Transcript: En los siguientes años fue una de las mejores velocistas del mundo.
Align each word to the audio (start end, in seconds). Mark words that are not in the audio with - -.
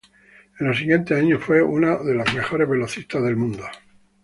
En 0.59 0.65
los 0.65 0.77
siguientes 0.79 1.15
años 1.15 1.43
fue 1.43 1.61
una 1.61 1.95
de 1.99 2.15
las 2.15 2.33
mejores 2.33 2.67
velocistas 2.67 3.21
del 3.21 3.35
mundo. 3.35 3.65